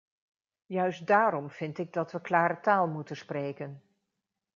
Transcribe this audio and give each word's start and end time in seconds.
Juist 0.65 1.07
daarom 1.07 1.49
vind 1.49 1.77
ik 1.77 1.93
dat 1.93 2.11
we 2.11 2.21
klare 2.21 2.59
taal 2.59 2.87
moeten 2.87 3.15
spreken. 3.17 3.81